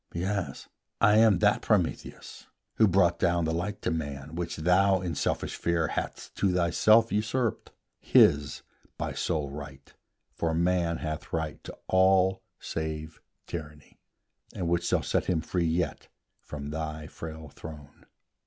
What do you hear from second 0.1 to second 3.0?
Yes, I am that Prometheus who